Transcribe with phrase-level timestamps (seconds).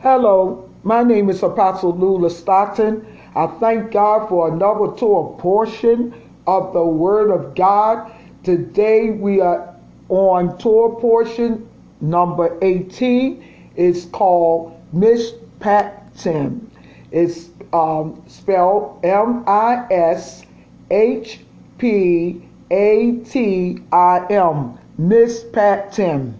[0.00, 3.04] Hello, my name is Apostle Lula Stockton.
[3.34, 6.14] I thank God for another Torah portion
[6.46, 8.12] of the Word of God.
[8.44, 9.74] Today we are
[10.08, 11.68] on Torah portion
[12.00, 13.42] number 18.
[13.74, 16.70] It's called Miss Pat Tim.
[17.10, 20.44] It's um, spelled M I S
[20.92, 21.40] H
[21.78, 22.40] P
[22.70, 24.78] A T I M.
[24.96, 26.34] Mishpatim.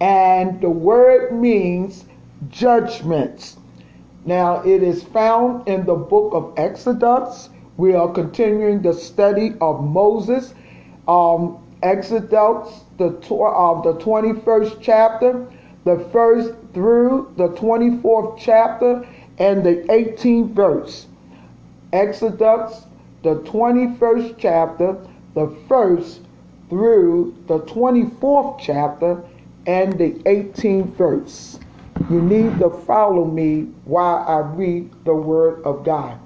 [0.00, 2.04] And the word means
[2.48, 3.56] judgments.
[4.24, 7.48] Now, it is found in the book of Exodus.
[7.76, 10.54] We are continuing the study of Moses.
[11.06, 15.46] Um, Exodus, the, uh, the 21st chapter,
[15.84, 19.06] the first through the 24th chapter,
[19.38, 21.06] and the 18th verse.
[21.92, 22.86] Exodus,
[23.22, 24.96] the 21st chapter,
[25.34, 26.22] the first
[26.68, 29.22] through the 24th chapter,
[29.66, 31.58] and the 18th verse.
[32.08, 36.18] You need to follow me while I read the Word of God.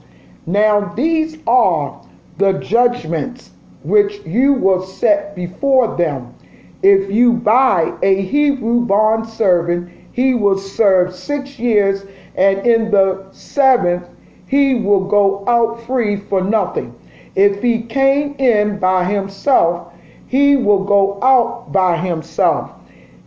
[0.47, 2.05] Now, these are
[2.39, 3.51] the judgments
[3.83, 6.35] which you will set before them.
[6.83, 13.27] If you buy a Hebrew bond servant, he will serve six years, and in the
[13.33, 14.09] seventh,
[14.47, 16.95] he will go out free for nothing.
[17.37, 19.93] If he came in by himself,
[20.27, 22.71] he will go out by himself.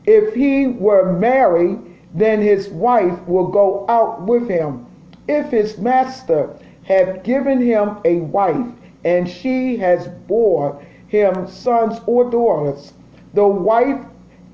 [0.05, 1.79] If he were married,
[2.13, 4.85] then his wife will go out with him.
[5.27, 6.49] If his master
[6.83, 8.67] have given him a wife,
[9.05, 12.93] and she has bore him sons or daughters,
[13.33, 13.99] the wife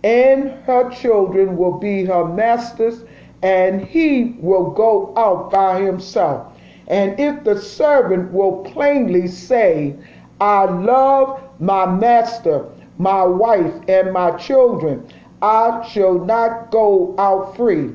[0.03, 3.03] and her children will be her masters,
[3.41, 6.47] and he will go out by himself.
[6.87, 9.95] And if the servant will plainly say,
[10.41, 12.65] I love my master,
[12.97, 15.07] my wife, and my children,
[15.41, 17.91] I shall not go out free.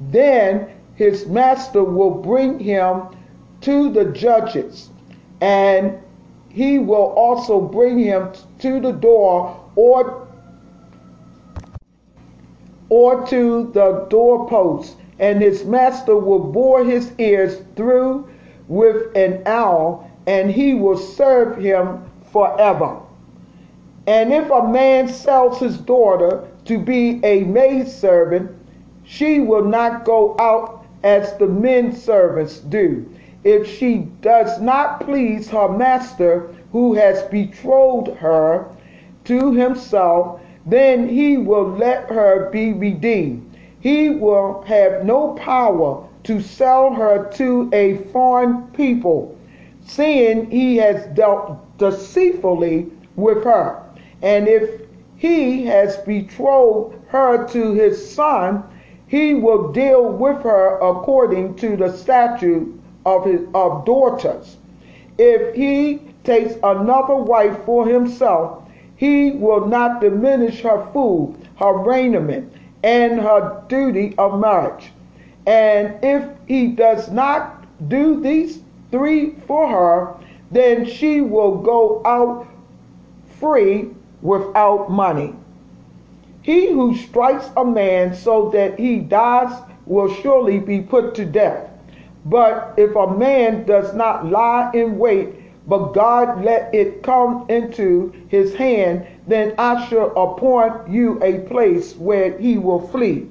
[0.00, 3.02] Then his master will bring him
[3.60, 4.90] to the judges,
[5.40, 5.98] and
[6.48, 10.26] he will also bring him to the door or
[12.88, 18.28] or to the doorpost, and his master will bore his ears through
[18.68, 22.98] with an awl, and he will serve him forever.
[24.06, 28.50] And if a man sells his daughter to be a maidservant,
[29.04, 33.08] she will not go out as the men servants do.
[33.44, 38.68] If she does not please her master who has betrothed her
[39.24, 43.48] to himself, then he will let her be redeemed.
[43.80, 49.36] He will have no power to sell her to a foreign people,
[49.84, 52.86] seeing he has dealt deceitfully
[53.16, 53.82] with her.
[54.22, 54.81] And if
[55.22, 58.60] he has betrothed her to his son,
[59.06, 62.66] he will deal with her according to the statute
[63.06, 64.56] of his of daughters.
[65.18, 68.64] If he takes another wife for himself,
[68.96, 72.52] he will not diminish her food, her raiment,
[72.82, 74.90] and her duty of marriage.
[75.46, 78.60] And if he does not do these
[78.90, 80.14] three for her,
[80.50, 82.48] then she will go out
[83.38, 83.90] free
[84.22, 85.34] without money.
[86.42, 89.52] He who strikes a man so that he dies
[89.86, 91.68] will surely be put to death.
[92.24, 95.34] But if a man does not lie in wait,
[95.66, 101.96] but God let it come into his hand, then I shall appoint you a place
[101.96, 103.28] where he will flee.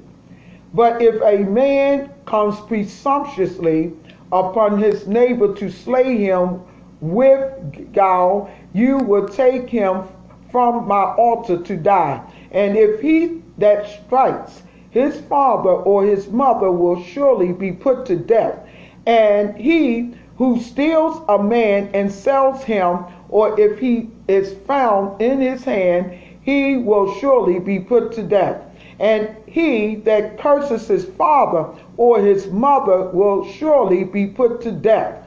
[0.73, 3.91] But if a man comes presumptuously
[4.31, 6.62] upon his neighbor to slay him
[7.02, 10.03] with gall, you will take him
[10.51, 12.22] from my altar to die.
[12.51, 18.16] And if he that strikes his father or his mother will surely be put to
[18.17, 18.59] death.
[19.06, 25.40] And he who steals a man and sells him, or if he is found in
[25.40, 28.61] his hand, he will surely be put to death.
[29.00, 35.23] And he that curses his father or his mother will surely be put to death.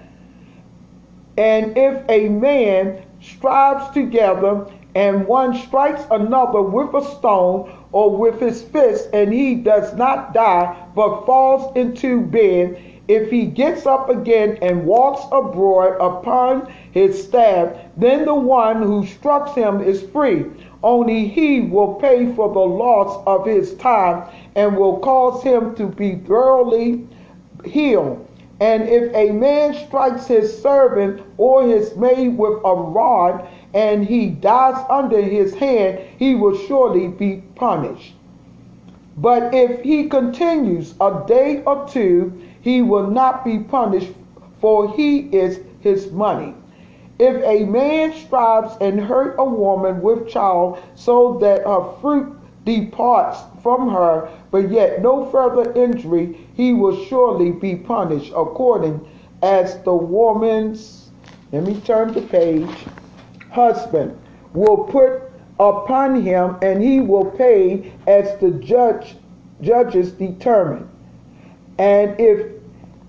[1.37, 8.41] And if a man strives together and one strikes another with a stone or with
[8.41, 14.09] his fist, and he does not die, but falls into bed, if he gets up
[14.09, 20.47] again and walks abroad upon his staff, then the one who struck him is free.
[20.83, 24.25] Only he will pay for the loss of his time
[24.55, 27.07] and will cause him to be thoroughly
[27.65, 28.27] healed.
[28.61, 34.29] And if a man strikes his servant or his maid with a rod, and he
[34.29, 38.15] dies under his hand, he will surely be punished.
[39.17, 44.13] But if he continues a day or two, he will not be punished,
[44.61, 46.55] for he is his money.
[47.19, 52.33] If a man strives and hurt a woman with child, so that her fruit
[52.65, 59.01] departs from her, but yet no further injury, he will surely be punished according
[59.43, 61.11] as the woman's,
[61.53, 62.87] let me turn the page,
[63.55, 64.19] husband
[64.53, 65.23] will put
[65.61, 69.17] upon him, and he will pay as the judge
[69.61, 70.89] judges determine.
[71.79, 72.53] And if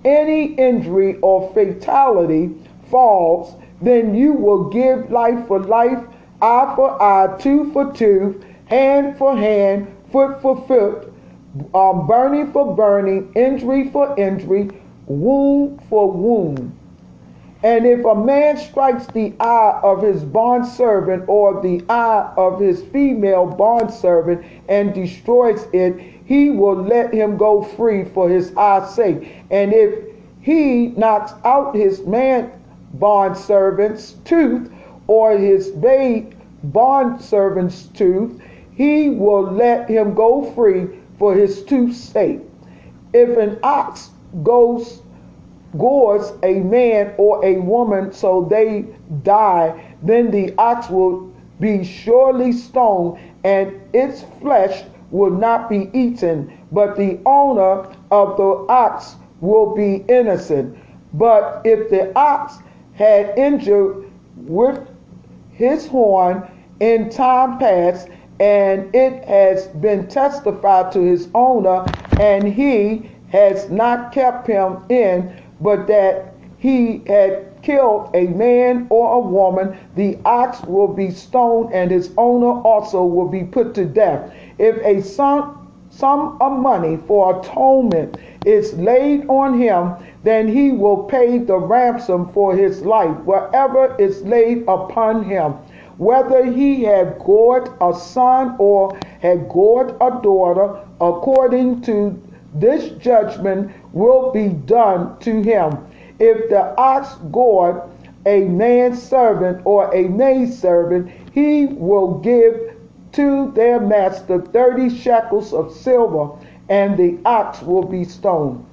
[0.06, 2.56] any injury or fatality
[2.90, 6.04] falls, then you will give life for life,
[6.42, 11.12] eye for eye, tooth for tooth, hand for hand, foot for foot,
[11.74, 14.70] um, burning for burning, injury for injury,
[15.08, 16.78] wound for wound.
[17.64, 22.84] And if a man strikes the eye of his bondservant or the eye of his
[22.84, 29.32] female bondservant and destroys it, he will let him go free for his eye's sake.
[29.50, 29.96] And if
[30.42, 32.52] he knocks out his man
[32.96, 34.72] bondservant's tooth
[35.08, 36.36] or his maid
[36.66, 38.42] bondservant's tooth,
[38.76, 40.88] he will let him go free
[41.18, 42.42] for his tooth's sake.
[43.14, 44.10] If an ox
[44.44, 45.02] goes
[45.78, 48.86] gores a man or a woman so they
[49.24, 56.52] die, then the ox will be surely stoned, and its flesh will not be eaten,
[56.72, 60.78] but the owner of the ox will be innocent.
[61.14, 62.58] But if the ox
[62.94, 64.80] had injured with
[65.52, 66.44] his horn
[66.80, 71.86] in time past, and it has been testified to his owner,
[72.20, 79.16] and he has not kept him in, but that he had killed a man or
[79.16, 83.86] a woman, the ox will be stoned, and his owner also will be put to
[83.86, 84.32] death.
[84.58, 91.04] If a sum, sum of money for atonement is laid on him, then he will
[91.04, 95.54] pay the ransom for his life, whatever is laid upon him.
[95.98, 102.22] Whether he had gored a son or had gored a daughter, according to
[102.56, 105.78] this judgment will be done to him.
[106.20, 107.82] If the ox gored
[108.28, 112.76] a man's servant or a maid servant, he will give
[113.14, 116.30] to their master thirty shekels of silver,
[116.70, 118.64] and the ox will be stoned.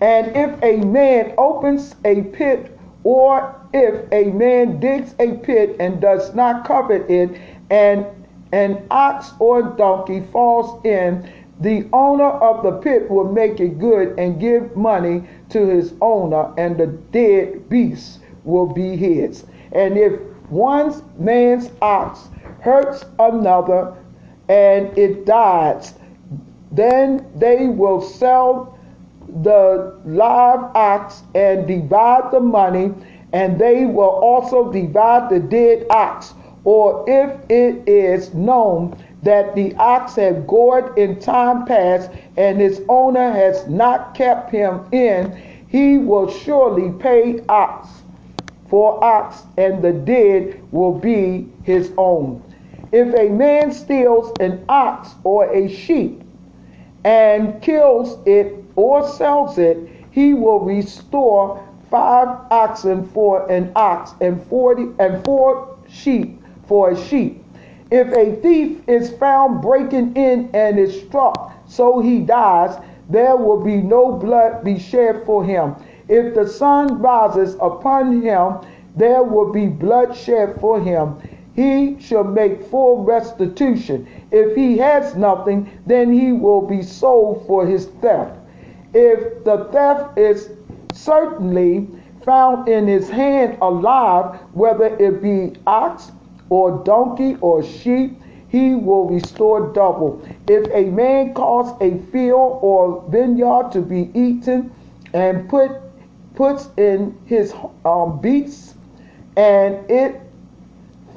[0.00, 6.00] And if a man opens a pit, or if a man digs a pit and
[6.00, 7.40] does not cover it,
[7.70, 8.06] and
[8.52, 11.28] an ox or donkey falls in,
[11.60, 16.52] the owner of the pit will make it good and give money to his owner,
[16.58, 19.44] and the dead beast will be his.
[19.72, 20.20] And if
[20.50, 22.28] one man's ox
[22.60, 23.94] hurts another
[24.48, 25.94] and it dies,
[26.70, 28.78] then they will sell
[29.42, 32.92] the live ox and divide the money,
[33.32, 36.34] and they will also divide the dead ox.
[36.64, 42.80] Or if it is known that the ox had gored in time past and its
[42.88, 45.36] owner has not kept him in,
[45.68, 47.88] he will surely pay ox
[48.68, 52.42] for ox, and the dead will be his own.
[52.92, 56.22] If a man steals an ox or a sheep
[57.04, 59.78] and kills it or sells it,
[60.10, 66.96] he will restore five oxen for an ox and forty and four sheep for a
[67.06, 67.44] sheep.
[67.90, 72.76] If a thief is found breaking in and is struck so he dies,
[73.08, 75.76] there will be no blood be shed for him.
[76.08, 78.54] If the sun rises upon him,
[78.96, 81.14] there will be blood shed for him.
[81.54, 84.06] He shall make full restitution.
[84.32, 88.32] If he has nothing, then he will be sold for his theft.
[88.94, 90.50] If the theft is
[90.92, 91.86] certainly
[92.24, 96.10] found in his hand alive, whether it be ox
[96.50, 100.26] or donkey or sheep, he will restore double.
[100.48, 104.72] If a man cause a field or vineyard to be eaten
[105.12, 105.72] and put
[106.34, 108.74] puts in his um, beasts,
[109.36, 110.20] and it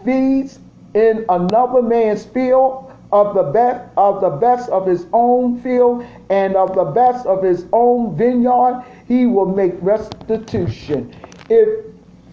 [0.03, 0.59] feeds
[0.93, 6.55] in another man's field of the best of the best of his own field and
[6.55, 11.13] of the best of his own vineyard, he will make restitution.
[11.49, 11.85] If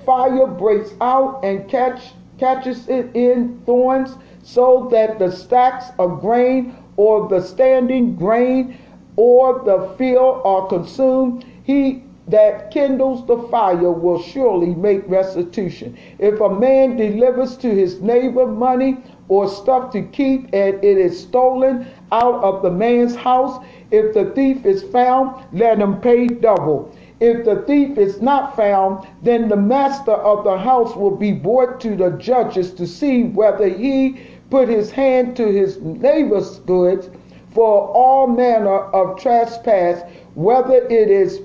[0.05, 6.77] fire breaks out and catch catches it in thorns, so that the stacks of grain
[6.97, 8.79] or the standing grain
[9.17, 15.97] or the field are consumed, he that kindles the fire will surely make restitution.
[16.19, 21.19] If a man delivers to his neighbor money or stuff to keep and it is
[21.19, 26.93] stolen out of the man's house, if the thief is found, let him pay double.
[27.19, 31.81] If the thief is not found, then the master of the house will be brought
[31.81, 34.17] to the judges to see whether he
[34.51, 37.09] put his hand to his neighbor's goods
[37.49, 40.03] for all manner of trespass,
[40.35, 41.41] whether it is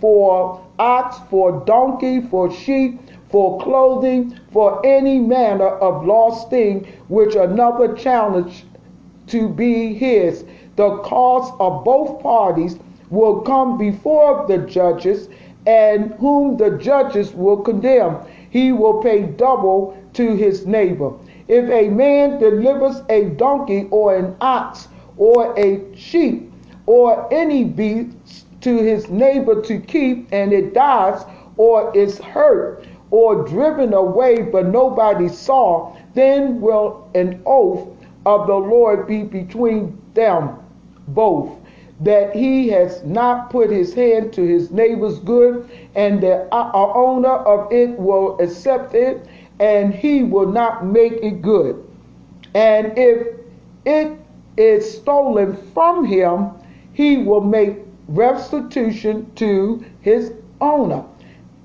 [0.00, 7.34] for ox, for donkey, for sheep, for clothing, for any manner of lost thing which
[7.34, 8.64] another challenged
[9.26, 10.44] to be his.
[10.76, 12.78] The cause of both parties
[13.10, 15.28] will come before the judges,
[15.66, 18.16] and whom the judges will condemn.
[18.50, 21.12] He will pay double to his neighbor.
[21.48, 26.52] If a man delivers a donkey or an ox or a sheep
[26.86, 31.24] or any beast to his neighbor to keep, and it dies
[31.56, 37.88] or is hurt or driven away, but nobody saw, then will an oath
[38.24, 40.56] of the Lord be between them
[41.08, 41.50] both
[42.00, 46.92] that he has not put his hand to his neighbor's good, and the uh, uh,
[46.94, 49.26] owner of it will accept it,
[49.60, 51.82] and he will not make it good.
[52.54, 53.28] And if
[53.86, 54.18] it
[54.56, 56.50] is stolen from him,
[56.92, 61.04] he will make restitution to his owner.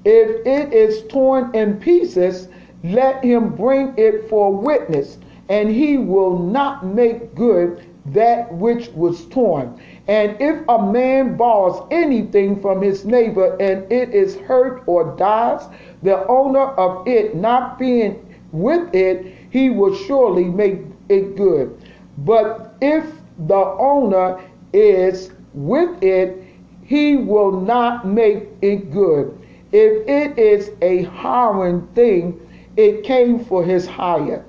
[0.05, 2.47] If it is torn in pieces,
[2.83, 5.17] let him bring it for witness,
[5.49, 9.79] and he will not make good that which was torn.
[10.11, 15.65] And if a man borrows anything from his neighbor and it is hurt or dies,
[16.03, 18.19] the owner of it not being
[18.51, 21.81] with it, he will surely make it good.
[22.17, 23.05] But if
[23.47, 24.41] the owner
[24.73, 26.43] is with it,
[26.83, 29.39] he will not make it good.
[29.71, 32.37] If it is a hiring thing,
[32.75, 34.43] it came for his hire.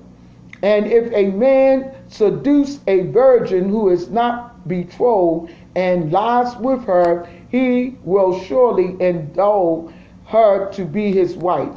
[0.62, 7.28] And if a man seduce a virgin who is not betrothed and lies with her,
[7.50, 9.92] he will surely endow
[10.26, 11.76] her to be his wife.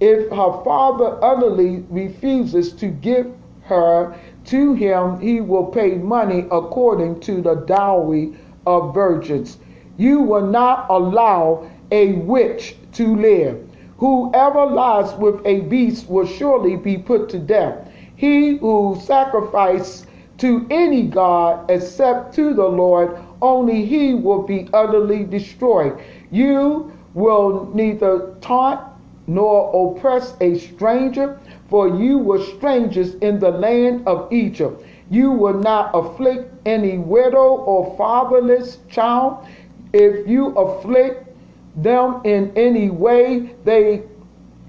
[0.00, 4.16] If her father utterly refuses to give her
[4.46, 8.34] to him, he will pay money according to the dowry
[8.66, 9.58] of virgins.
[9.96, 13.68] You will not allow a witch to live.
[13.98, 17.88] Whoever lies with a beast will surely be put to death.
[18.16, 20.03] He who sacrifices
[20.38, 25.98] to any god except to the Lord, only he will be utterly destroyed.
[26.30, 28.80] You will neither taunt
[29.26, 34.82] nor oppress a stranger, for you were strangers in the land of Egypt.
[35.10, 39.46] You will not afflict any widow or fatherless child.
[39.92, 41.28] If you afflict
[41.76, 44.02] them in any way, they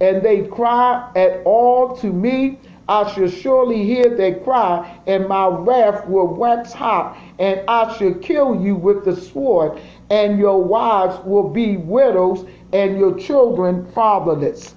[0.01, 5.47] and they cry at all to me, I shall surely hear their cry, and my
[5.47, 9.79] wrath will wax hot, and I shall kill you with the sword,
[10.11, 14.75] and your wives will be widows, and your children fatherless.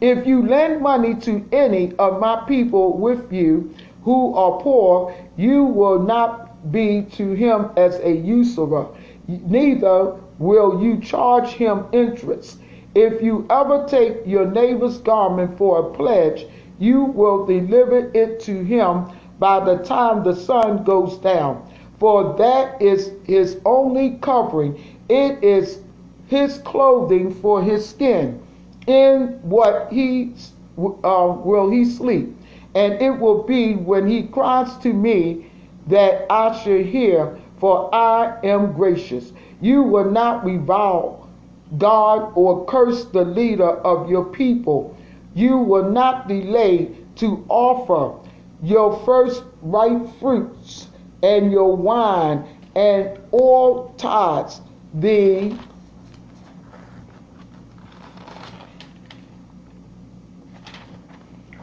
[0.00, 5.64] If you lend money to any of my people with you who are poor, you
[5.64, 8.86] will not be to him as a usurer,
[9.26, 12.60] neither will you charge him interest.
[12.94, 16.46] If you ever take your neighbor's garment for a pledge,
[16.80, 19.06] you will deliver it to him
[19.38, 21.70] by the time the sun goes down.
[22.00, 25.82] For that is his only covering, it is
[26.26, 28.42] his clothing for his skin.
[28.86, 30.32] In what he
[30.78, 32.34] uh, will he sleep?
[32.74, 35.50] And it will be when he cries to me
[35.88, 39.32] that I shall hear, for I am gracious.
[39.60, 41.28] You will not revile
[41.76, 44.96] God or curse the leader of your people
[45.34, 48.18] you will not delay to offer
[48.62, 50.88] your first ripe fruits
[51.22, 52.44] and your wine
[52.74, 54.60] and all tithes,
[54.94, 55.56] the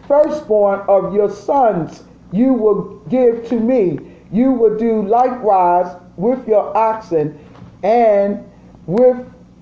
[0.07, 3.99] firstborn of your sons you will give to me.
[4.31, 7.39] You will do likewise with your oxen
[7.83, 8.43] and
[8.85, 9.17] with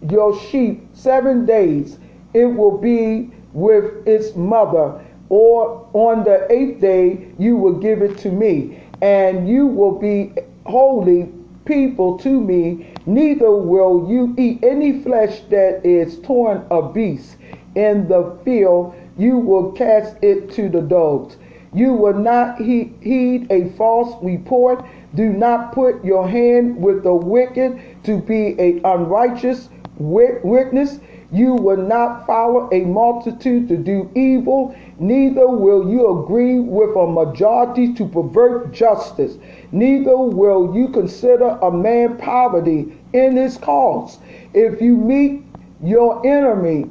[0.09, 1.99] your sheep seven days.
[2.33, 8.17] It will be with its mother, or on the eighth day you will give it
[8.19, 10.33] to me, and you will be
[10.65, 11.31] holy
[11.65, 17.37] people to me, neither will you eat any flesh that is torn of beasts.
[17.75, 21.37] In the field you will cast it to the dogs.
[21.73, 24.85] You will not he- heed a false report.
[25.15, 30.99] Do not put your hand with the wicked to be a unrighteous witness.
[31.31, 37.07] You will not follow a multitude to do evil, neither will you agree with a
[37.07, 39.37] majority to pervert justice,
[39.71, 44.19] neither will you consider a man poverty in his cause.
[44.53, 45.43] If you meet
[45.83, 46.89] your enemy,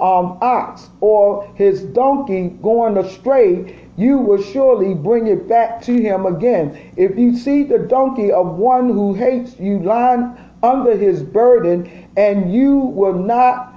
[0.00, 6.26] um, ox or his donkey going astray, you will surely bring it back to him
[6.26, 6.76] again.
[6.96, 12.52] If you see the donkey of one who hates you lying under his burden, and
[12.52, 13.72] you will not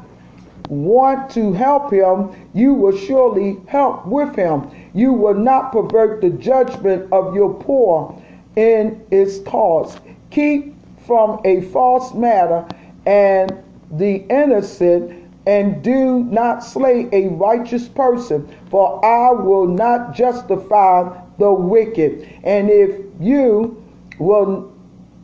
[0.69, 4.69] want to help him, you will surely help with him.
[4.93, 8.21] You will not pervert the judgment of your poor
[8.55, 9.97] in its cause.
[10.31, 10.75] Keep
[11.05, 12.65] from a false matter
[13.05, 21.15] and the innocent and do not slay a righteous person, for I will not justify
[21.37, 22.27] the wicked.
[22.43, 23.83] And if you
[24.17, 24.73] will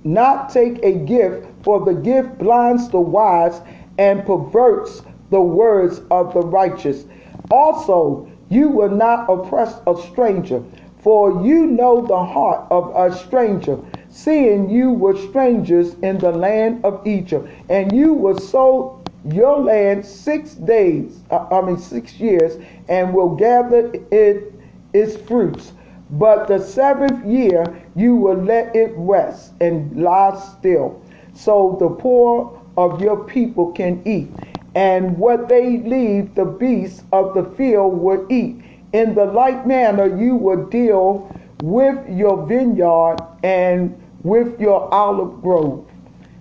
[0.04, 3.62] not take a gift, for the gift blinds the wise
[3.98, 7.06] and perverts the words of the righteous.
[7.50, 10.64] Also, you will not oppress a stranger,
[11.00, 13.78] for you know the heart of a stranger,
[14.10, 20.06] seeing you were strangers in the land of Egypt, and you were so your land
[20.06, 22.58] six days, uh, I mean six years,
[22.90, 24.54] and will gather it
[24.94, 25.74] its fruits.
[26.12, 27.64] But the seventh year
[27.96, 31.02] you will let it rest and lie still,
[31.34, 34.30] so the poor of your people can eat,
[34.76, 38.62] and what they leave the beasts of the field will eat.
[38.94, 45.86] In the like manner you will deal with your vineyard and with your olive grove.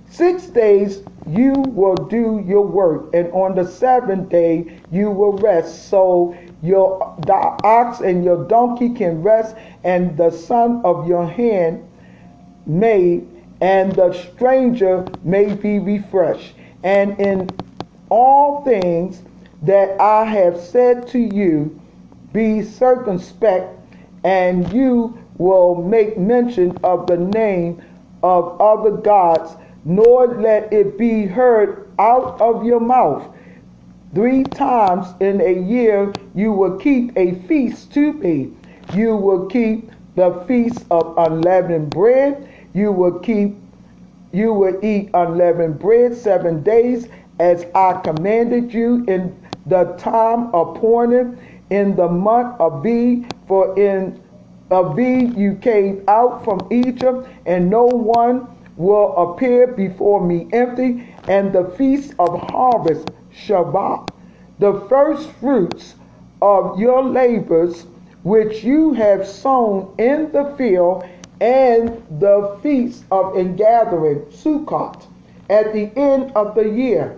[0.08, 5.88] Six days you will do your work, and on the seventh day you will rest.
[5.88, 7.16] So your
[7.64, 9.54] ox and your donkey can rest,
[9.84, 11.86] and the son of your hand
[12.66, 13.22] may,
[13.60, 16.54] and the stranger may be refreshed.
[16.82, 17.50] And in
[18.08, 19.22] all things
[19.62, 21.78] that I have said to you,
[22.32, 23.78] be circumspect,
[24.24, 27.82] and you will make mention of the name
[28.22, 33.24] of other gods nor let it be heard out of your mouth.
[34.14, 38.52] Three times in a year you will keep a feast to me.
[38.94, 42.48] You will keep the feast of unleavened bread.
[42.72, 43.56] You will keep
[44.32, 47.08] you will eat unleavened bread seven days
[47.40, 49.34] as I commanded you in
[49.66, 51.36] the time appointed
[51.70, 54.20] in the month of Abib, for in
[54.70, 61.52] Abib you came out from Egypt, and no one will appear before me empty, and
[61.52, 64.10] the feast of harvest, Shavuot,
[64.58, 65.96] the first fruits
[66.40, 67.86] of your labors
[68.22, 71.04] which you have sown in the field,
[71.40, 75.06] and the feast of ingathering, Sukkot,
[75.48, 77.16] at the end of the year,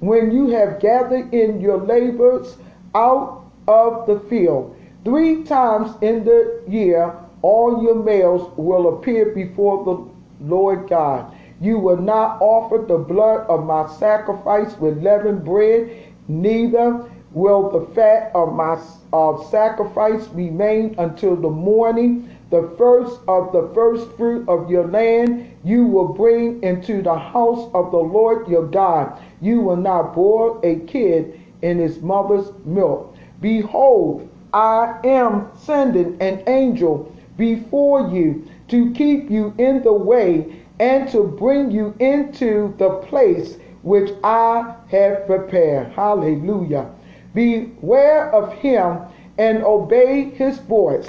[0.00, 2.56] when you have gathered in your labors
[2.94, 4.76] out of the field.
[5.04, 11.34] Three times in the year, all your males will appear before the Lord God.
[11.60, 15.90] You will not offer the blood of my sacrifice with leavened bread,
[16.28, 18.78] neither will the fat of my
[19.12, 22.31] of sacrifice remain until the morning.
[22.52, 27.70] The first of the first fruit of your land you will bring into the house
[27.72, 29.18] of the Lord your God.
[29.40, 33.16] You will not boil a kid in his mother's milk.
[33.40, 41.08] Behold, I am sending an angel before you to keep you in the way and
[41.08, 45.92] to bring you into the place which I have prepared.
[45.92, 46.90] Hallelujah.
[47.32, 48.98] Beware of him
[49.38, 51.08] and obey his voice.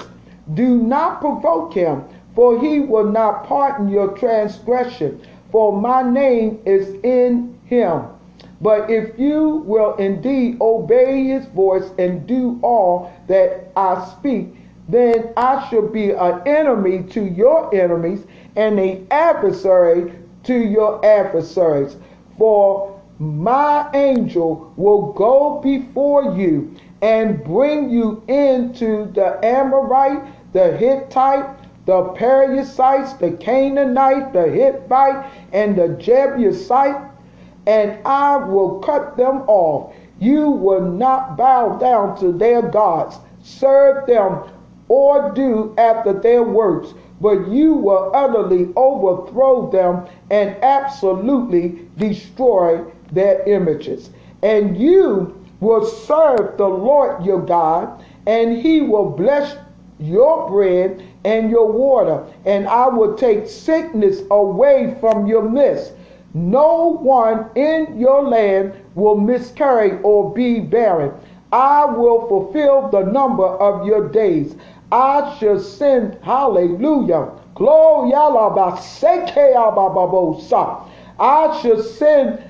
[0.53, 2.03] Do not provoke him,
[2.36, 8.03] for he will not pardon your transgression, for my name is in him.
[8.62, 14.56] But if you will indeed obey his voice and do all that I speak,
[14.88, 18.25] then I shall be an enemy to your enemies
[18.56, 21.95] and an adversary to your adversaries.
[22.38, 31.46] For my angel will go before you and bring you into the Amorite, the Hittite,
[31.86, 36.96] the Perizzites, the Canaanite, the Hittite, and the Jebusite,
[37.68, 39.94] and I will cut them off.
[40.20, 44.46] You will not bow down to their gods, serve them
[44.88, 53.44] or do after their works, but you will utterly overthrow them and absolutely destroy their
[53.44, 54.10] images.
[54.42, 59.56] And you will serve the Lord your God, and he will bless
[59.99, 65.93] your bread and your water, and I will take sickness away from your midst.
[66.34, 71.13] No one in your land will miscarry or be barren.
[71.54, 74.56] I will fulfill the number of your days.
[74.91, 78.13] I shall send, hallelujah, glory,
[81.19, 82.43] I shall send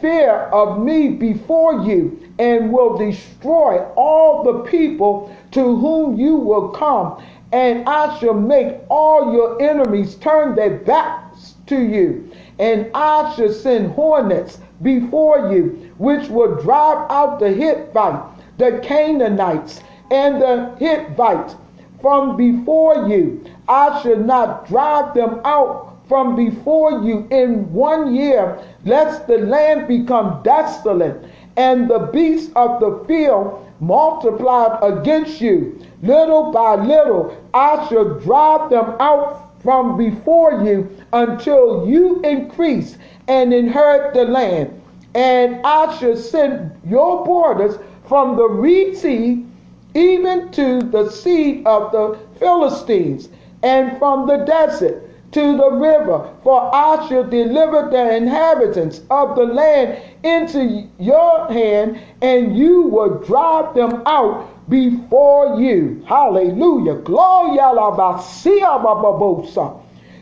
[0.00, 6.68] fear of me before you and will destroy all the people to whom you will
[6.70, 7.22] come.
[7.52, 12.30] And I shall make all your enemies turn their backs to you.
[12.58, 18.22] And I shall send hornets before you, which will drive out the Hittite,
[18.58, 19.80] the Canaanites,
[20.10, 21.56] and the Hittites
[22.00, 23.44] from before you.
[23.68, 29.86] I shall not drive them out from before you in one year, lest the land
[29.86, 31.24] become desolate
[31.56, 35.80] and the beasts of the field multiplied against you.
[36.02, 43.54] Little by little, I shall drive them out from before you until you increase and
[43.54, 44.82] inherit the land.
[45.14, 49.46] And I shall send your borders from the reed sea
[49.94, 53.28] even to the sea of the Philistines,
[53.62, 59.44] and from the desert to the river, for I shall deliver the inhabitants of the
[59.44, 66.02] land into your hand, and you will drive them out before you.
[66.06, 66.96] Hallelujah.
[66.96, 67.72] Gloria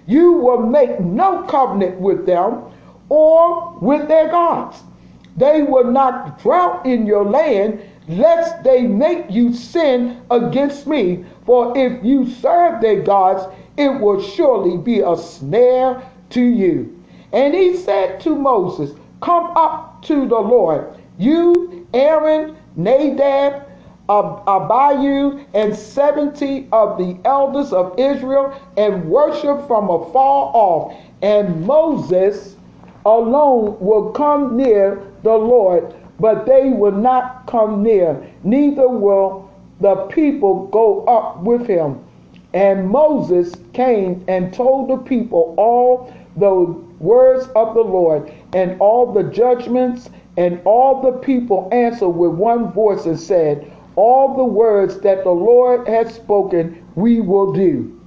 [0.07, 2.65] You will make no covenant with them
[3.09, 4.83] or with their gods.
[5.37, 11.25] They will not dwell in your land, lest they make you sin against me.
[11.47, 13.45] For if you serve their gods,
[13.79, 16.95] it will surely be a snare to you.
[17.33, 23.65] And he said to Moses, Come up to the Lord, you, Aaron, Nadab,
[24.11, 30.95] Abihu, and 70 of the elders of Israel, and worship from afar off.
[31.23, 32.57] And Moses
[33.07, 39.97] alone will come near the Lord, but they will not come near, neither will the
[40.09, 42.05] people go up with him.
[42.55, 46.65] And Moses came and told the people all the
[46.99, 52.73] words of the Lord and all the judgments, and all the people answered with one
[52.73, 58.01] voice and said, All the words that the Lord has spoken, we will do.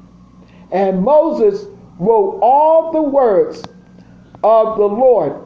[0.71, 1.67] And Moses
[1.99, 3.63] wrote all the words
[4.43, 5.45] of the Lord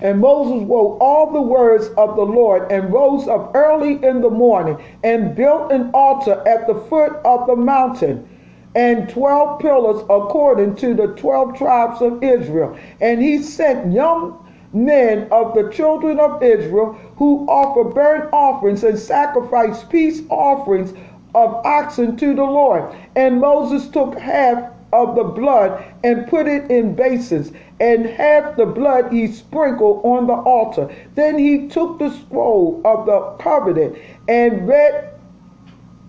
[0.00, 4.30] and Moses wrote all the words of the Lord and rose up early in the
[4.30, 8.28] morning and built an altar at the foot of the mountain
[8.74, 12.76] and 12 pillars according to the 12 tribes of Israel.
[13.00, 14.40] And he sent young
[14.72, 20.92] men of the children of Israel who offer burnt offerings and sacrifice peace offerings
[21.34, 22.94] of oxen to the Lord.
[23.14, 28.66] And Moses took half of the blood and put it in basins, and half the
[28.66, 30.94] blood he sprinkled on the altar.
[31.14, 33.96] Then he took the scroll of the covenant
[34.28, 35.12] and read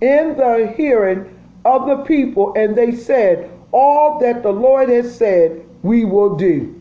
[0.02, 1.32] in the hearing
[1.66, 6.80] of the people, and they said, All that the Lord has said, we will do,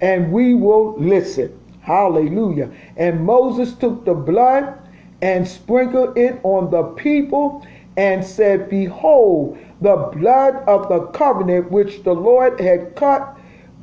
[0.00, 1.58] and we will listen.
[1.80, 2.70] Hallelujah.
[2.96, 4.76] And Moses took the blood
[5.22, 7.64] and sprinkled it on the people
[7.96, 13.35] and said, Behold, the blood of the covenant which the Lord had cut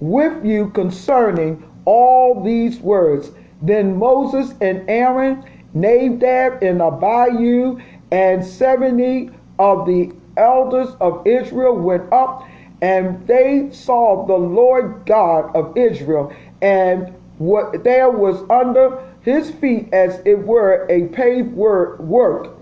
[0.04, 3.32] with you concerning all these words.
[3.62, 7.80] Then Moses and Aaron, Nadab and Abihu,
[8.12, 12.46] and 70 of the elders of Israel went up,
[12.82, 19.88] and they saw the Lord God of Israel, and what there was under his feet
[19.94, 22.58] as it were a paved work,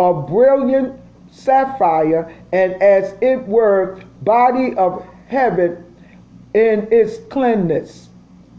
[0.00, 0.98] a brilliant
[1.30, 5.84] sapphire, and as it were body of heaven
[6.54, 8.08] in its cleanness.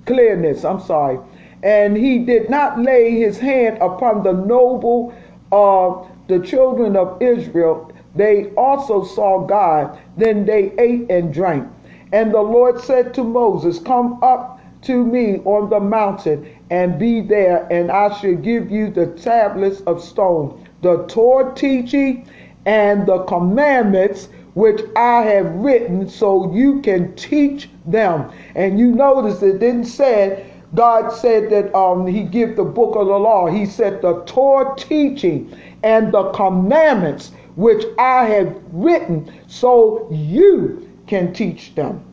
[0.05, 1.19] Clearness, I'm sorry.
[1.63, 5.13] And he did not lay his hand upon the noble
[5.51, 7.91] of the children of Israel.
[8.15, 9.97] They also saw God.
[10.17, 11.67] Then they ate and drank.
[12.11, 17.21] And the Lord said to Moses, Come up to me on the mountain and be
[17.21, 22.27] there, and I shall give you the tablets of stone, the Torah teaching
[22.65, 28.31] and the commandments which I have written so you can teach them.
[28.55, 33.07] And you notice it didn't say God said that um, he give the book of
[33.07, 33.47] the law.
[33.47, 41.33] He said the Torah teaching and the commandments which I have written so you can
[41.33, 42.03] teach them.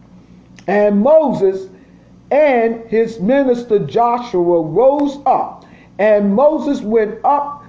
[0.67, 1.69] And Moses
[2.31, 5.65] and his minister Joshua rose up,
[5.99, 7.65] and Moses went up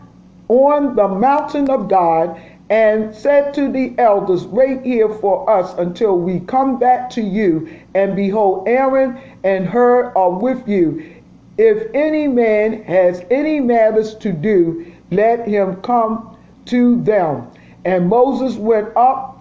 [0.49, 2.39] on the mountain of God
[2.71, 7.69] and said to the elders, Wait here for us until we come back to you.
[7.93, 11.15] And behold, Aaron and Hur are with you.
[11.57, 17.49] If any man has any matters to do, let him come to them.
[17.83, 19.37] And Moses went up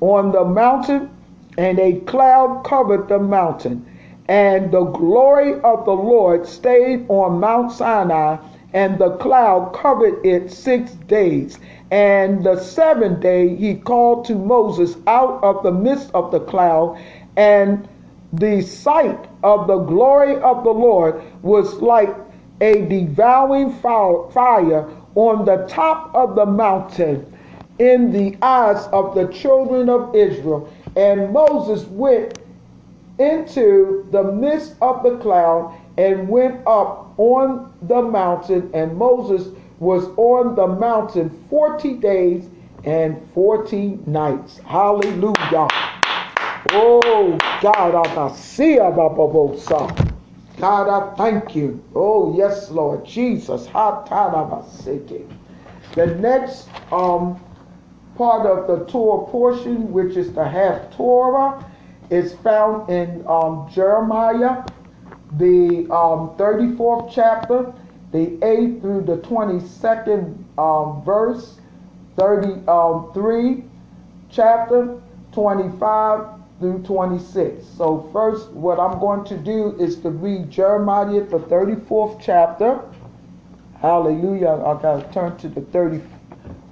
[0.00, 1.08] on the mountain,
[1.56, 3.86] and a cloud covered the mountain.
[4.26, 8.38] And the glory of the Lord stayed on Mount Sinai,
[8.72, 11.60] and the cloud covered it six days.
[11.92, 16.98] And the seventh day he called to Moses out of the midst of the cloud,
[17.36, 17.86] and
[18.32, 22.16] the sight of the glory of the Lord was like
[22.62, 27.30] a devouring fire on the top of the mountain
[27.78, 30.72] in the eyes of the children of Israel.
[30.96, 32.38] And Moses went
[33.18, 39.48] into the midst of the cloud and went up on the mountain, and Moses
[39.82, 42.48] was on the mountain 40 days
[42.84, 44.58] and 40 nights.
[44.58, 45.66] Hallelujah.
[46.70, 49.28] Oh, God, I see God,
[50.88, 51.82] I thank you.
[51.96, 53.66] Oh, yes, Lord Jesus.
[53.66, 55.26] The
[56.20, 57.40] next um,
[58.14, 61.68] part of the Torah portion, which is the Haftorah,
[62.08, 64.64] is found in um, Jeremiah,
[65.38, 67.74] the um, 34th chapter,
[68.12, 71.58] the 8th through the 22nd um, verse,
[72.16, 73.70] 33 um,
[74.30, 75.00] chapter,
[75.32, 76.26] 25
[76.60, 77.66] through 26.
[77.66, 82.80] So, first, what I'm going to do is to read Jeremiah, the 34th chapter.
[83.80, 84.62] Hallelujah.
[84.64, 86.02] I got to turn to the 34th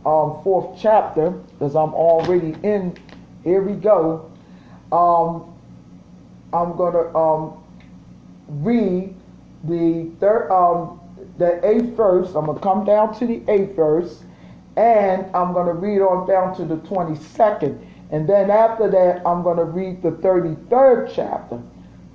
[0.04, 2.96] um, chapter because I'm already in.
[3.42, 4.30] Here we go.
[4.92, 5.56] Um,
[6.52, 7.64] I'm going to um,
[8.48, 9.14] read
[9.64, 10.50] the third,
[11.38, 12.34] the eighth verse.
[12.34, 14.22] I'm going to come down to the eighth verse,
[14.76, 17.86] and I'm going to read on down to the 22nd.
[18.10, 21.62] And then after that, I'm going to read the 33rd chapter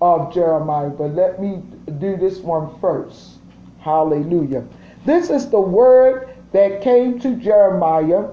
[0.02, 0.89] of Jeremiah.
[0.89, 1.62] But let me
[2.00, 3.39] do this one first.
[3.80, 4.65] Hallelujah.
[5.06, 8.30] This is the word that came to Jeremiah,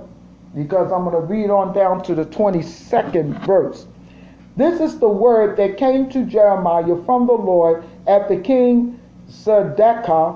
[0.54, 3.86] because I'm going to read on down to the 22nd verse.
[4.56, 10.34] This is the word that came to Jeremiah from the Lord after King Zedekiah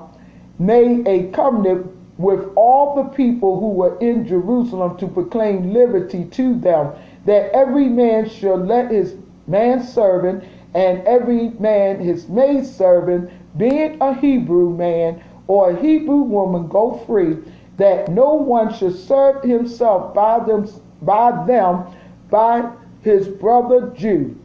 [0.59, 6.55] made a covenant with all the people who were in Jerusalem to proclaim liberty to
[6.59, 6.93] them,
[7.25, 9.15] that every man should let his
[9.45, 10.43] manservant
[10.73, 17.37] and every man his maidservant, being a Hebrew man or a Hebrew woman, go free,
[17.77, 20.67] that no one should serve himself by them
[21.01, 21.85] by them
[22.29, 22.69] by
[23.01, 24.35] his brother Jew.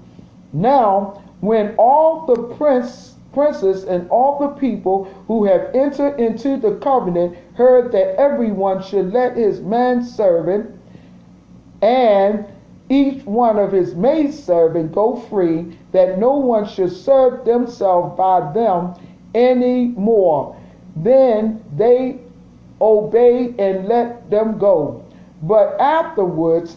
[0.53, 6.77] Now, when all the prince princes and all the people who have entered into the
[6.77, 10.71] covenant heard that everyone should let his manservant
[11.81, 12.47] and
[12.88, 18.95] each one of his maidservant go free, that no one should serve themselves by them
[19.35, 20.57] any more.
[20.97, 22.18] Then they
[22.81, 25.05] obeyed and let them go.
[25.42, 26.77] But afterwards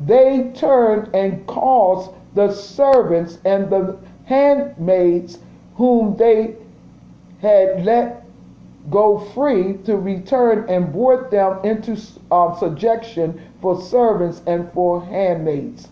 [0.00, 5.38] they turned and caused the servants and the handmaids
[5.76, 6.56] whom they
[7.40, 8.24] had let
[8.90, 11.96] go free to return and brought them into
[12.30, 15.88] uh, subjection for servants and for handmaids.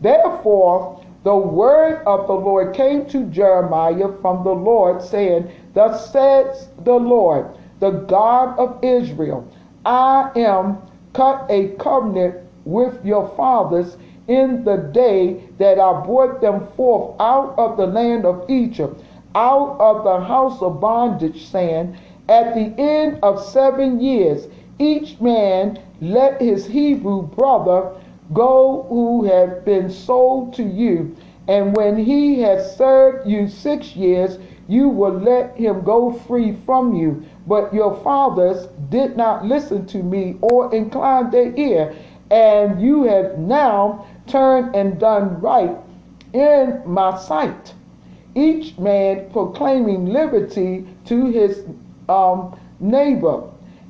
[0.00, 6.68] Therefore, the word of the Lord came to Jeremiah from the Lord, saying, Thus says
[6.84, 7.46] the Lord,
[7.80, 9.48] the God of Israel,
[9.86, 10.82] I am
[11.14, 13.96] cut a covenant with your fathers
[14.28, 19.00] in the day that I brought them forth out of the land of Egypt
[19.34, 21.96] out of the house of bondage, saying,
[22.28, 24.46] At the end of seven years,
[24.78, 27.92] each man let his Hebrew brother
[28.32, 31.16] go who had been sold to you.
[31.46, 36.94] And when he has served you six years, you will let him go free from
[36.94, 37.22] you.
[37.46, 41.94] But your fathers did not listen to me or incline their ear,
[42.30, 45.76] and you have now turned and done right
[46.32, 47.74] in my sight
[48.34, 51.64] each man proclaiming liberty to his
[52.08, 53.42] um, neighbor.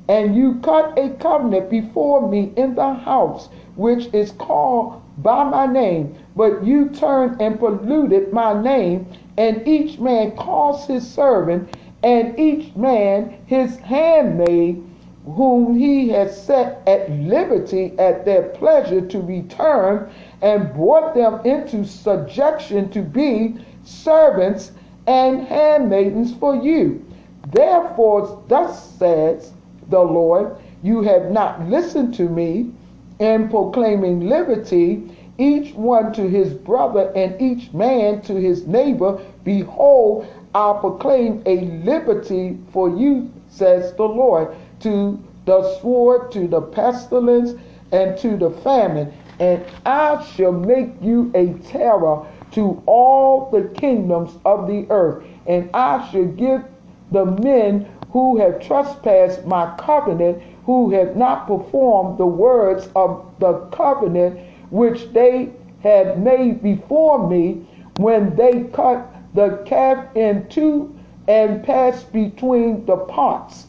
[0.07, 5.65] And you cut a covenant before me in the house, which is called by my
[5.65, 6.15] name.
[6.35, 12.75] But you turned and polluted my name, and each man calls his servant, and each
[12.75, 14.83] man his handmaid,
[15.25, 20.07] whom he has set at liberty at their pleasure to return,
[20.43, 24.71] and brought them into subjection to be servants
[25.07, 27.05] and handmaidens for you.
[27.51, 29.53] Therefore, thus says
[29.89, 32.71] the Lord, you have not listened to me,
[33.19, 40.27] in proclaiming liberty, each one to his brother and each man to his neighbor, behold,
[40.53, 47.53] I proclaim a liberty for you, says the Lord, to the sword, to the pestilence,
[47.91, 49.13] and to the famine.
[49.39, 55.23] And I shall make you a terror to all the kingdoms of the earth.
[55.45, 56.63] And I shall give
[57.11, 63.59] the men who have trespassed my covenant, who have not performed the words of the
[63.71, 64.39] covenant
[64.71, 65.51] which they
[65.83, 70.95] had made before me, when they cut the calf in two
[71.27, 73.67] and passed between the parts.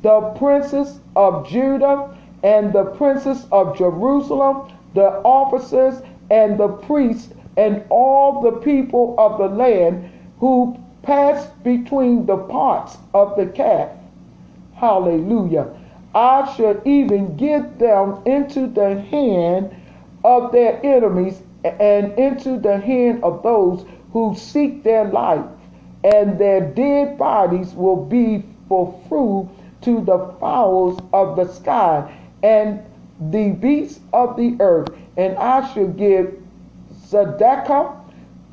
[0.00, 7.84] The princes of Judah and the princes of Jerusalem, the officers and the priests, and
[7.90, 13.90] all the people of the land who passed between the parts of the calf.
[14.74, 15.68] Hallelujah.
[16.14, 19.74] I shall even give them into the hand
[20.24, 25.44] of their enemies and into the hand of those who seek their life,
[26.04, 29.48] and their dead bodies will be for food
[29.82, 32.82] to the fowls of the sky and
[33.30, 34.88] the beasts of the earth.
[35.16, 36.41] And I shall give
[37.12, 37.90] Zedekiah,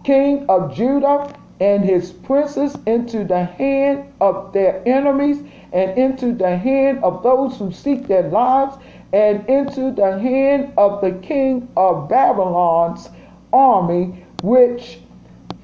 [0.04, 5.42] king of Judah, and his princes into the hand of their enemies,
[5.72, 8.76] and into the hand of those who seek their lives,
[9.14, 13.10] and into the hand of the king of Babylon's
[13.54, 15.00] army, which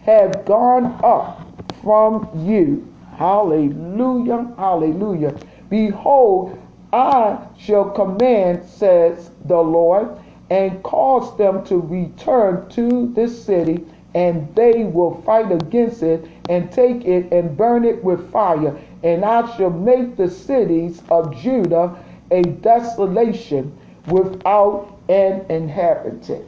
[0.03, 1.45] have gone up
[1.81, 2.87] from you.
[3.17, 5.35] Hallelujah, hallelujah.
[5.69, 6.57] Behold,
[6.93, 10.17] I shall command, says the Lord,
[10.49, 16.71] and cause them to return to this city, and they will fight against it, and
[16.71, 18.77] take it, and burn it with fire.
[19.03, 21.97] And I shall make the cities of Judah
[22.31, 23.77] a desolation
[24.07, 26.45] without an inhabitant.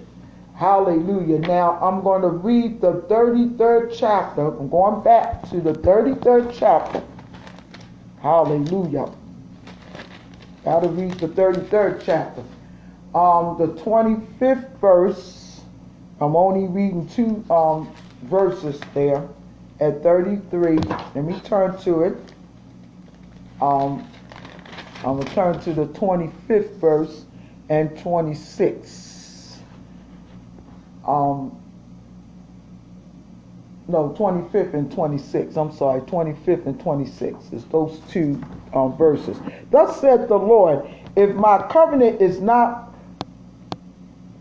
[0.56, 1.40] Hallelujah.
[1.40, 4.48] Now I'm going to read the 33rd chapter.
[4.48, 7.04] I'm going back to the 33rd chapter.
[8.22, 9.12] Hallelujah.
[10.66, 12.44] Got to read the 33rd chapter.
[13.18, 15.62] Um, the 25th verse.
[16.22, 17.92] I'm only reading two um,
[18.24, 19.28] verses there
[19.80, 20.78] at 33.
[20.78, 22.18] Let me turn to it.
[23.60, 24.08] Um,
[24.98, 27.26] I'm going to turn to the 25th verse
[27.70, 29.08] and 26
[31.08, 31.58] um,
[33.88, 35.56] no, 25th and 26.
[35.56, 37.38] I'm sorry, 25th and 26.
[37.54, 38.42] It's those two
[38.74, 39.38] um, verses.
[39.72, 42.87] Thus said the Lord, if my covenant is not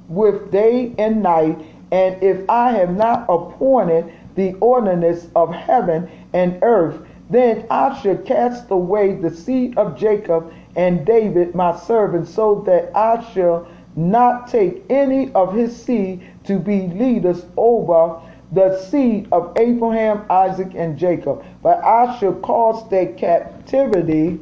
[0.08, 1.58] with day and night,
[1.90, 8.18] and if I have not appointed the ordinance of heaven and earth, then I shall
[8.18, 13.66] cast away the seed of Jacob and David my servant, so that I shall
[13.96, 18.20] not take any of his seed to be leaders over
[18.52, 21.44] the seed of Abraham, Isaac, and Jacob.
[21.62, 24.38] But I shall cause their captivity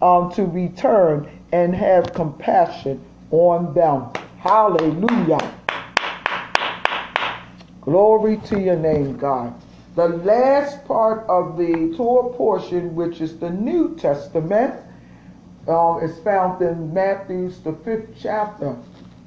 [0.00, 4.10] um, to return and have compassion on them.
[4.42, 5.54] Hallelujah.
[7.80, 9.54] Glory to your name, God.
[9.94, 14.74] The last part of the Torah portion, which is the New Testament,
[15.68, 18.76] um, is found in Matthew's the fifth chapter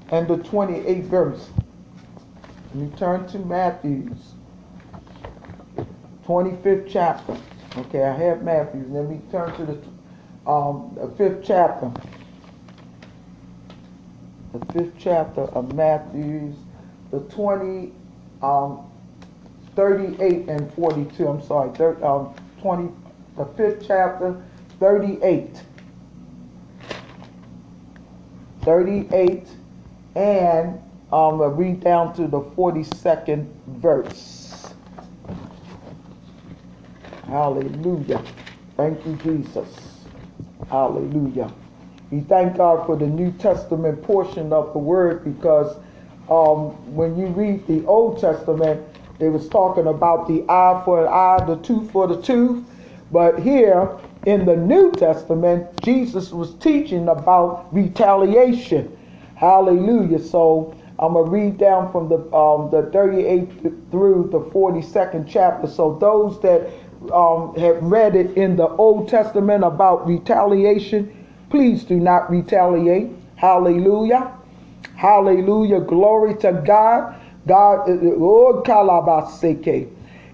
[0.10, 1.50] and the 28th verse.
[2.74, 4.34] Let me turn to Matthew's
[6.28, 7.38] 25th chapter.
[7.78, 8.90] Okay, I have Matthew's.
[8.90, 11.90] Let me turn to the, um, the fifth chapter.
[14.56, 16.56] The fifth chapter of Matthew's,
[17.12, 17.92] the 20,
[18.42, 18.90] um,
[19.76, 21.28] 38 and 42.
[21.28, 22.90] I'm sorry, thir- um, 20,
[23.36, 24.42] the fifth chapter,
[24.80, 25.62] 38.
[28.62, 29.50] 38
[30.16, 34.74] and um, I'll read down to the 42nd verse.
[37.28, 38.24] Hallelujah.
[38.78, 40.06] Thank you, Jesus.
[40.70, 41.52] Hallelujah.
[42.16, 45.76] We thank God for the New Testament portion of the word because
[46.30, 48.82] um, when you read the Old Testament,
[49.20, 52.64] it was talking about the eye for an eye, the tooth for the tooth.
[53.12, 58.98] But here in the New Testament, Jesus was teaching about retaliation.
[59.36, 60.20] Hallelujah.
[60.20, 65.68] So I'm gonna read down from the um, the 38th through the 42nd chapter.
[65.68, 66.70] So those that
[67.12, 71.15] um, have read it in the Old Testament about retaliation,
[71.56, 73.10] please do not retaliate.
[73.38, 74.30] Hallelujah.
[74.98, 75.80] Hallelujah.
[75.80, 77.16] Glory to God.
[77.48, 79.90] God, Lord Kalabaseke.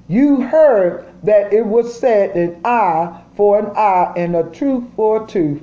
[0.08, 5.24] You heard that it was said an eye for an eye and a tooth for
[5.24, 5.62] a tooth.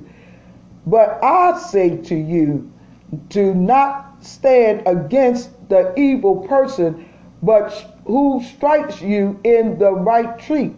[0.86, 2.70] But I say to you,
[3.26, 7.04] Do not stand against the evil person,
[7.42, 10.76] but who strikes you in the right cheek.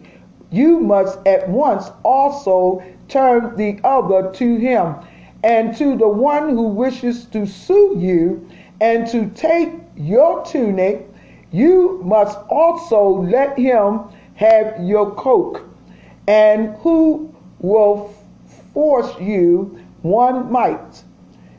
[0.49, 4.95] You must at once also turn the other to him.
[5.43, 8.47] And to the one who wishes to sue you
[8.79, 11.07] and to take your tunic,
[11.51, 14.01] you must also let him
[14.35, 15.61] have your coat.
[16.27, 18.13] And who will
[18.73, 21.03] force you one mite?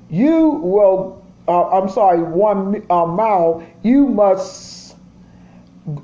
[0.09, 3.65] You will, uh, I'm sorry, one uh, mile.
[3.83, 4.97] You must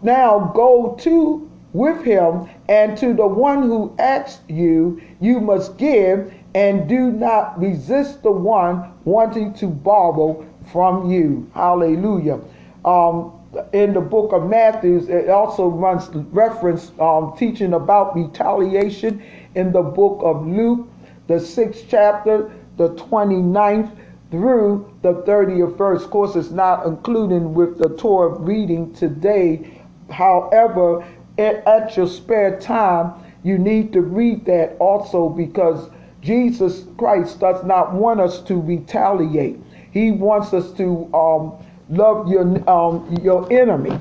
[0.03, 1.48] now go to
[1.79, 7.59] with him, and to the one who asks you, you must give, and do not
[7.59, 11.49] resist the one wanting to borrow from you.
[11.55, 12.41] Hallelujah.
[12.85, 13.33] Um,
[13.73, 19.23] in the book of Matthew, it also runs reference um, teaching about retaliation
[19.55, 20.87] in the book of Luke,
[21.29, 23.91] the sixth chapter, the 29th
[24.31, 26.05] through the 30th verse.
[26.05, 29.83] Of course, it's not including with the Torah reading today.
[30.11, 31.05] However,
[31.39, 33.13] at your spare time,
[33.45, 35.89] you need to read that also because
[36.21, 39.59] Jesus Christ does not want us to retaliate.
[39.93, 41.53] He wants us to um,
[41.89, 43.97] love your um, your enemy,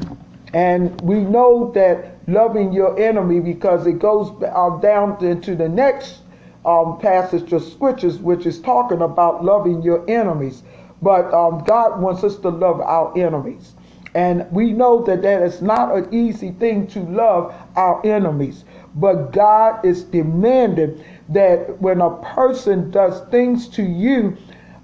[0.53, 6.21] and we know that loving your enemy because it goes uh, down into the next
[6.65, 10.63] um, passage of scriptures, which is talking about loving your enemies.
[11.01, 13.75] But um, God wants us to love our enemies.
[14.17, 18.65] And we know that that is not an easy thing to love our enemies.
[18.95, 24.35] But God is demanding that when a person does things to you,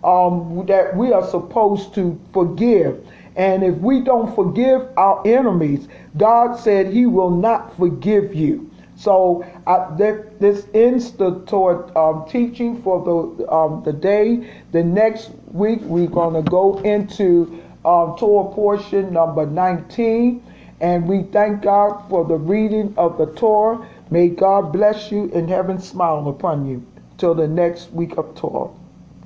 [0.04, 3.04] um, that we are supposed to forgive.
[3.36, 8.70] And if we don't forgive our enemies, God said He will not forgive you.
[8.96, 14.62] So uh, this ends the Torah um, teaching for the um, the day.
[14.72, 20.44] The next week we're going to go into um, Torah portion number 19,
[20.82, 23.88] and we thank God for the reading of the Torah.
[24.10, 26.86] May God bless you and heaven smile upon you
[27.18, 28.72] till the next week of Torah.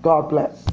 [0.02, 0.68] God bless.